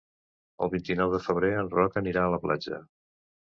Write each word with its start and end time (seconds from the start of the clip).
El 0.67 0.71
vint-i-nou 0.71 1.13
de 1.15 1.19
febrer 1.25 1.51
en 1.59 1.69
Roc 1.75 2.01
anirà 2.03 2.25
a 2.25 2.33
la 2.37 2.41
platja. 2.47 2.81